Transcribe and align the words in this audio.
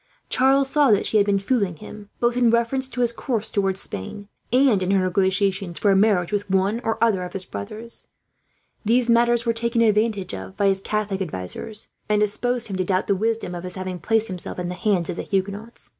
Charles 0.29 0.67
saw 0.67 0.89
that 0.89 1.05
she 1.05 1.17
had 1.17 1.27
been 1.27 1.37
fooling 1.37 1.75
him, 1.75 2.09
both 2.19 2.35
in 2.35 2.49
reference 2.49 2.87
to 2.87 3.01
his 3.01 3.13
course 3.13 3.51
towards 3.51 3.79
Spain 3.81 4.29
and 4.51 4.81
in 4.81 4.89
her 4.89 5.03
negotiations 5.03 5.77
for 5.77 5.91
a 5.91 5.95
marriage 5.95 6.31
with 6.31 6.49
one 6.49 6.81
or 6.83 6.97
other 7.03 7.21
of 7.23 7.33
his 7.33 7.45
brothers. 7.45 8.07
These 8.83 9.09
matters 9.11 9.45
were 9.45 9.53
taken 9.53 9.83
advantage 9.83 10.33
of 10.33 10.57
by 10.57 10.69
his 10.69 10.81
Catholic 10.81 11.21
advisers, 11.21 11.87
and 12.09 12.19
disposed 12.19 12.65
him 12.67 12.77
to 12.77 12.83
doubt 12.83 13.05
the 13.05 13.15
wisdom 13.15 13.53
of 13.53 13.63
his 13.63 13.75
having 13.75 13.99
placed 13.99 14.27
himself 14.27 14.57
in 14.57 14.69
the 14.69 14.73
hands 14.73 15.07
of 15.07 15.17
the 15.17 15.21
Huguenots. 15.21 15.89